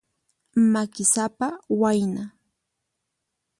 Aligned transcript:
Makisapa 0.71 1.47
wayna. 1.79 2.23